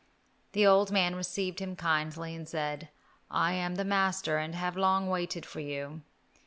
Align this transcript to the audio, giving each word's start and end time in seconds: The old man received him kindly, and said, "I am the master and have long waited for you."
The 0.53 0.65
old 0.65 0.89
man 0.91 1.15
received 1.15 1.59
him 1.59 1.75
kindly, 1.75 2.33
and 2.35 2.49
said, 2.49 2.89
"I 3.29 3.53
am 3.53 3.75
the 3.75 3.85
master 3.85 4.39
and 4.39 4.55
have 4.55 4.75
long 4.75 5.09
waited 5.11 5.45
for 5.45 5.59
you." 5.59 6.01